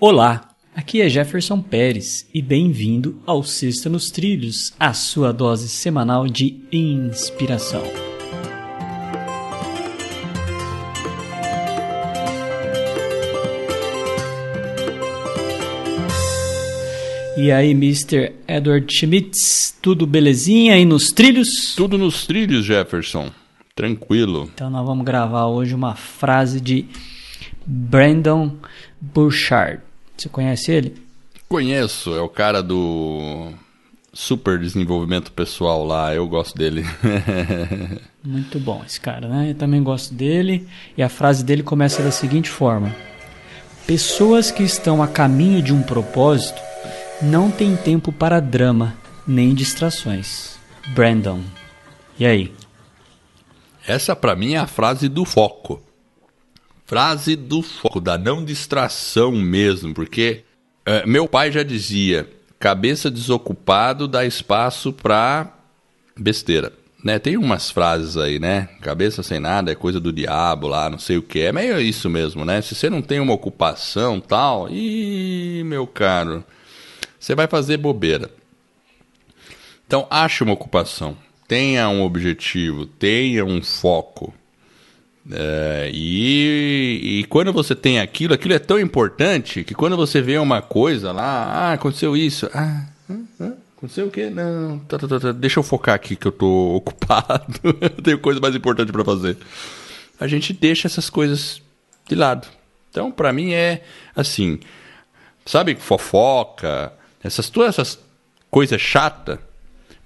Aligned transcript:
Olá, 0.00 0.50
aqui 0.76 1.02
é 1.02 1.08
Jefferson 1.08 1.60
Pérez 1.60 2.30
e 2.32 2.40
bem-vindo 2.40 3.20
ao 3.26 3.42
Sexta 3.42 3.88
nos 3.88 4.12
Trilhos, 4.12 4.72
a 4.78 4.92
sua 4.92 5.32
dose 5.32 5.68
semanal 5.68 6.28
de 6.28 6.62
inspiração. 6.70 7.82
E 17.36 17.50
aí, 17.50 17.72
Mr. 17.72 18.34
Edward 18.46 18.86
Schmitz, 18.94 19.76
tudo 19.82 20.06
belezinha 20.06 20.74
aí 20.74 20.84
nos 20.84 21.08
trilhos? 21.08 21.74
Tudo 21.74 21.98
nos 21.98 22.24
trilhos, 22.24 22.64
Jefferson. 22.64 23.32
Tranquilo. 23.74 24.48
Então 24.54 24.70
nós 24.70 24.86
vamos 24.86 25.04
gravar 25.04 25.46
hoje 25.46 25.74
uma 25.74 25.96
frase 25.96 26.60
de 26.60 26.86
Brandon 27.66 28.56
Burchard. 29.00 29.87
Você 30.18 30.28
conhece 30.28 30.72
ele? 30.72 31.00
Conheço, 31.48 32.14
é 32.14 32.20
o 32.20 32.28
cara 32.28 32.62
do 32.62 33.52
super 34.12 34.58
desenvolvimento 34.58 35.30
pessoal 35.30 35.84
lá, 35.86 36.12
eu 36.12 36.26
gosto 36.26 36.58
dele. 36.58 36.84
Muito 38.24 38.58
bom 38.58 38.82
esse 38.84 39.00
cara, 39.00 39.28
né? 39.28 39.50
Eu 39.50 39.54
também 39.54 39.80
gosto 39.80 40.12
dele. 40.12 40.66
E 40.96 41.02
a 41.02 41.08
frase 41.08 41.44
dele 41.44 41.62
começa 41.62 42.02
da 42.02 42.10
seguinte 42.10 42.50
forma: 42.50 42.94
Pessoas 43.86 44.50
que 44.50 44.64
estão 44.64 45.02
a 45.02 45.06
caminho 45.06 45.62
de 45.62 45.72
um 45.72 45.82
propósito 45.82 46.60
não 47.22 47.50
têm 47.50 47.76
tempo 47.76 48.12
para 48.12 48.40
drama 48.40 48.94
nem 49.26 49.54
distrações. 49.54 50.58
Brandon. 50.88 51.40
E 52.18 52.26
aí? 52.26 52.52
Essa 53.86 54.16
para 54.16 54.34
mim 54.34 54.54
é 54.54 54.58
a 54.58 54.66
frase 54.66 55.08
do 55.08 55.24
foco. 55.24 55.80
Frase 56.88 57.36
do 57.36 57.60
foco, 57.60 58.00
da 58.00 58.16
não 58.16 58.42
distração 58.42 59.30
mesmo, 59.30 59.92
porque 59.92 60.42
é, 60.86 61.04
meu 61.04 61.28
pai 61.28 61.52
já 61.52 61.62
dizia: 61.62 62.26
cabeça 62.58 63.10
desocupado 63.10 64.08
dá 64.08 64.24
espaço 64.24 64.90
para 64.90 65.54
besteira. 66.16 66.72
Né? 67.04 67.18
Tem 67.18 67.36
umas 67.36 67.70
frases 67.70 68.16
aí, 68.16 68.38
né? 68.38 68.70
Cabeça 68.80 69.22
sem 69.22 69.38
nada 69.38 69.70
é 69.70 69.74
coisa 69.74 70.00
do 70.00 70.10
diabo 70.10 70.66
lá, 70.66 70.88
não 70.88 70.98
sei 70.98 71.18
o 71.18 71.22
que. 71.22 71.40
É 71.40 71.52
meio 71.52 71.78
isso 71.78 72.08
mesmo, 72.08 72.42
né? 72.42 72.62
Se 72.62 72.74
você 72.74 72.88
não 72.88 73.02
tem 73.02 73.20
uma 73.20 73.34
ocupação 73.34 74.18
tal, 74.18 74.66
e 74.70 75.62
meu 75.66 75.86
caro, 75.86 76.42
você 77.20 77.34
vai 77.34 77.46
fazer 77.46 77.76
bobeira. 77.76 78.30
Então, 79.86 80.06
ache 80.10 80.42
uma 80.42 80.54
ocupação, 80.54 81.18
tenha 81.46 81.86
um 81.90 82.02
objetivo, 82.02 82.86
tenha 82.86 83.44
um 83.44 83.62
foco. 83.62 84.32
É, 85.30 85.90
e, 85.92 87.20
e, 87.20 87.24
quando 87.24 87.52
você 87.52 87.74
tem 87.74 88.00
aquilo, 88.00 88.32
aquilo 88.32 88.54
é 88.54 88.58
tão 88.58 88.80
importante 88.80 89.62
que 89.62 89.74
quando 89.74 89.96
você 89.96 90.22
vê 90.22 90.38
uma 90.38 90.62
coisa 90.62 91.12
lá, 91.12 91.44
ah, 91.44 91.72
aconteceu 91.74 92.16
isso, 92.16 92.48
ah, 92.54 92.86
ah 93.40 93.52
aconteceu 93.76 94.06
o 94.06 94.10
quê? 94.10 94.30
Não, 94.30 94.78
tá, 94.80 94.98
tá, 94.98 95.06
tá, 95.06 95.20
tá, 95.20 95.32
deixa 95.32 95.60
eu 95.60 95.62
focar 95.62 95.94
aqui 95.94 96.16
que 96.16 96.26
eu 96.26 96.32
tô 96.32 96.76
ocupado, 96.76 97.60
eu 97.62 98.02
tenho 98.02 98.18
coisa 98.18 98.40
mais 98.40 98.54
importante 98.54 98.90
para 98.90 99.04
fazer. 99.04 99.36
A 100.18 100.26
gente 100.26 100.52
deixa 100.52 100.88
essas 100.88 101.10
coisas 101.10 101.60
de 102.08 102.14
lado. 102.14 102.48
Então, 102.90 103.12
para 103.12 103.32
mim 103.32 103.52
é 103.52 103.82
assim, 104.16 104.58
sabe, 105.44 105.76
fofoca, 105.76 106.92
essas 107.22 107.50
todas 107.50 107.70
essas 107.70 107.98
coisas 108.50 108.80
chatas 108.80 109.38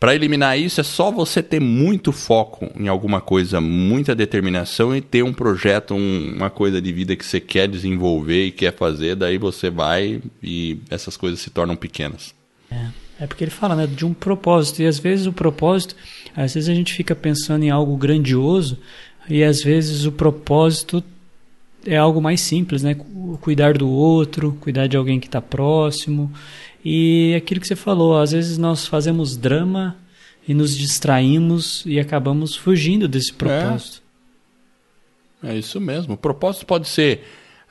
para 0.00 0.14
eliminar 0.14 0.58
isso 0.58 0.80
é 0.80 0.84
só 0.84 1.10
você 1.10 1.42
ter 1.42 1.60
muito 1.60 2.10
foco 2.10 2.70
em 2.74 2.88
alguma 2.88 3.20
coisa, 3.20 3.60
muita 3.60 4.14
determinação 4.14 4.96
e 4.96 5.02
ter 5.02 5.22
um 5.22 5.32
projeto, 5.32 5.94
um, 5.94 6.32
uma 6.36 6.48
coisa 6.48 6.80
de 6.80 6.90
vida 6.90 7.14
que 7.14 7.24
você 7.24 7.38
quer 7.38 7.68
desenvolver 7.68 8.46
e 8.46 8.50
quer 8.50 8.74
fazer, 8.74 9.14
daí 9.14 9.36
você 9.36 9.68
vai 9.68 10.22
e 10.42 10.78
essas 10.88 11.18
coisas 11.18 11.38
se 11.38 11.50
tornam 11.50 11.76
pequenas. 11.76 12.34
É, 12.70 12.86
é 13.20 13.26
porque 13.26 13.44
ele 13.44 13.50
fala 13.50 13.76
né, 13.76 13.86
de 13.86 14.06
um 14.06 14.14
propósito, 14.14 14.80
e 14.80 14.86
às 14.86 14.98
vezes 14.98 15.26
o 15.26 15.34
propósito, 15.34 15.94
às 16.34 16.54
vezes 16.54 16.70
a 16.70 16.74
gente 16.74 16.94
fica 16.94 17.14
pensando 17.14 17.62
em 17.62 17.70
algo 17.70 17.94
grandioso 17.94 18.78
e 19.28 19.44
às 19.44 19.62
vezes 19.62 20.06
o 20.06 20.12
propósito 20.12 21.04
é 21.86 21.96
algo 21.96 22.20
mais 22.20 22.40
simples, 22.40 22.82
né? 22.82 22.96
Cuidar 23.40 23.76
do 23.76 23.88
outro, 23.88 24.56
cuidar 24.60 24.86
de 24.86 24.96
alguém 24.96 25.18
que 25.18 25.26
está 25.26 25.40
próximo. 25.40 26.30
E 26.84 27.34
aquilo 27.36 27.60
que 27.60 27.66
você 27.66 27.76
falou, 27.76 28.18
às 28.18 28.32
vezes 28.32 28.58
nós 28.58 28.86
fazemos 28.86 29.36
drama 29.36 29.96
e 30.46 30.54
nos 30.54 30.76
distraímos 30.76 31.84
e 31.86 31.98
acabamos 31.98 32.56
fugindo 32.56 33.06
desse 33.06 33.32
propósito. 33.32 34.02
É, 35.42 35.52
é 35.52 35.58
isso 35.58 35.80
mesmo. 35.80 36.14
O 36.14 36.18
propósito 36.18 36.66
pode 36.66 36.88
ser: 36.88 37.24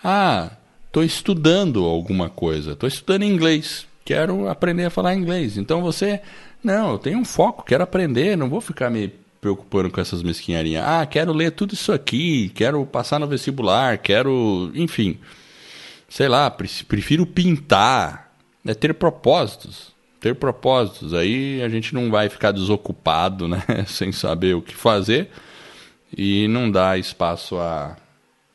ah, 0.04 0.52
estou 0.88 1.04
estudando 1.04 1.86
alguma 1.86 2.30
coisa, 2.30 2.74
estou 2.74 2.88
estudando 2.88 3.24
inglês, 3.24 3.86
quero 4.06 4.48
aprender 4.48 4.86
a 4.86 4.90
falar 4.90 5.16
inglês. 5.16 5.58
Então 5.58 5.82
você, 5.82 6.22
não, 6.64 6.92
eu 6.92 6.98
tenho 6.98 7.20
um 7.20 7.26
foco, 7.26 7.64
quero 7.64 7.84
aprender, 7.84 8.38
não 8.38 8.50
vou 8.50 8.62
ficar 8.62 8.90
me 8.90 9.12
preocupando 9.42 9.90
com 9.90 10.02
essas 10.02 10.22
mesquinharinhas. 10.22 10.84
Ah, 10.86 11.06
quero 11.06 11.34
ler 11.34 11.52
tudo 11.52 11.74
isso 11.74 11.92
aqui, 11.92 12.50
quero 12.50 12.86
passar 12.86 13.20
no 13.20 13.28
vestibular, 13.28 13.98
quero, 13.98 14.72
enfim, 14.76 15.18
sei 16.08 16.28
lá, 16.28 16.50
prefiro 16.52 17.26
pintar 17.26 18.30
é 18.66 18.74
ter 18.74 18.94
propósitos. 18.94 19.90
Ter 20.20 20.36
propósitos. 20.36 21.14
Aí 21.14 21.62
a 21.64 21.70
gente 21.70 21.94
não 21.94 22.12
vai 22.12 22.30
ficar 22.30 22.52
desocupado, 22.52 23.48
né? 23.48 23.64
Sem 23.88 24.12
saber 24.12 24.56
o 24.56 24.62
que 24.62 24.76
fazer 24.76 25.30
e 26.16 26.48
não 26.48 26.70
dá 26.70 26.98
espaço 26.98 27.58
a, 27.58 27.96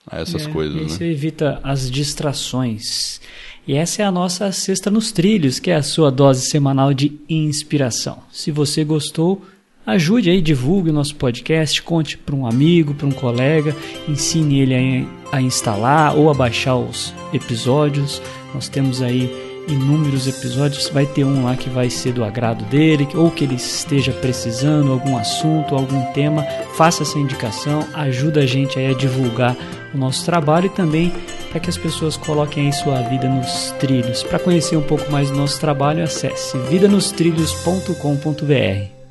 a 0.06 0.21
essas 0.21 0.47
é, 0.47 0.50
coisas. 0.50 0.77
E 0.77 0.83
né? 0.83 0.89
você 0.89 1.05
evita 1.06 1.61
as 1.62 1.91
distrações. 1.91 3.21
E 3.67 3.75
essa 3.75 4.03
é 4.03 4.05
a 4.05 4.12
nossa 4.12 4.53
Sexta 4.53 4.91
nos 4.91 5.11
Trilhos, 5.11 5.59
que 5.59 5.71
é 5.71 5.75
a 5.75 5.83
sua 5.83 6.11
dose 6.11 6.49
semanal 6.49 6.93
de 6.93 7.19
inspiração. 7.28 8.23
Se 8.31 8.50
você 8.50 8.84
gostou, 8.84 9.44
ajude 9.87 10.31
aí, 10.31 10.41
divulgue 10.41 10.91
o 10.91 10.93
nosso 10.93 11.15
podcast, 11.17 11.83
conte 11.83 12.17
para 12.17 12.34
um 12.34 12.47
amigo, 12.47 12.95
para 12.95 13.06
um 13.06 13.12
colega, 13.12 13.77
ensine 14.09 14.61
ele 14.61 15.06
a, 15.33 15.37
a 15.37 15.43
instalar 15.43 16.17
ou 16.17 16.31
a 16.31 16.34
baixar 16.34 16.77
os 16.77 17.15
episódios. 17.33 18.23
Nós 18.55 18.69
temos 18.69 19.03
aí 19.03 19.31
inúmeros 19.69 20.27
episódios, 20.27 20.89
vai 20.89 21.06
ter 21.06 21.25
um 21.25 21.44
lá 21.44 21.55
que 21.56 21.71
vai 21.71 21.89
ser 21.89 22.12
do 22.12 22.25
agrado 22.25 22.65
dele, 22.67 23.09
ou 23.15 23.31
que 23.31 23.44
ele 23.44 23.55
esteja 23.55 24.12
precisando, 24.12 24.93
algum 24.93 25.17
assunto, 25.17 25.75
algum 25.75 26.03
tema, 26.12 26.43
faça 26.75 27.03
essa 27.03 27.19
indicação, 27.19 27.87
ajuda 27.94 28.41
a 28.41 28.47
gente 28.47 28.78
aí 28.78 28.89
a 28.89 28.94
divulgar 28.94 29.56
o 29.94 29.99
nosso 29.99 30.25
trabalho 30.25 30.67
e 30.67 30.71
também 30.71 31.12
para 31.50 31.61
que 31.61 31.71
as 31.71 31.78
pessoas 31.78 32.17
coloquem 32.17 32.67
aí 32.67 32.73
sua 32.73 33.00
vida 33.03 33.28
nos 33.28 33.73
trilhos. 33.78 34.25
Para 34.25 34.39
conhecer 34.39 34.77
um 34.77 34.83
pouco 34.83 35.11
mais 35.11 35.31
do 35.31 35.37
nosso 35.37 35.61
trabalho, 35.61 36.03
acesse 36.03 36.59
vidanostrilhos.com.br. 36.69 39.03